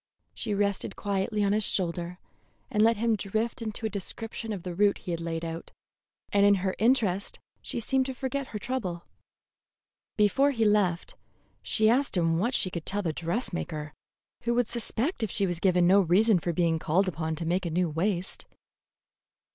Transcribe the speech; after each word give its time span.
She 0.33 0.55
rested 0.55 0.95
quietly 0.95 1.43
on 1.43 1.53
his 1.53 1.63
shoulder 1.63 2.17
and 2.71 2.81
let 2.81 2.97
him 2.97 3.15
drift 3.15 3.61
into 3.61 3.85
a 3.85 3.89
description 3.91 4.51
of 4.51 4.63
the 4.63 4.73
route 4.73 4.97
he 4.97 5.11
had 5.11 5.21
laid 5.21 5.45
out, 5.45 5.69
and 6.33 6.43
in 6.43 6.55
her 6.65 6.73
interest 6.79 7.37
she 7.61 7.79
seemed 7.79 8.07
to 8.07 8.15
forget 8.15 8.47
her 8.47 8.57
trouble. 8.57 9.05
Before 10.17 10.49
he 10.49 10.65
left, 10.65 11.13
she 11.61 11.87
asked 11.87 12.17
him 12.17 12.39
what 12.39 12.55
she 12.55 12.71
could 12.71 12.83
tell 12.87 13.03
the 13.03 13.13
dressmaker, 13.13 13.93
who 14.45 14.55
would 14.55 14.67
suspect 14.67 15.21
if 15.21 15.29
she 15.29 15.45
was 15.45 15.59
given 15.59 15.85
no 15.85 16.01
reason 16.01 16.39
for 16.39 16.51
being 16.51 16.79
called 16.79 17.07
upon 17.07 17.35
to 17.35 17.45
make 17.45 17.67
a 17.67 17.69
new 17.69 17.87
waist. 17.87 18.47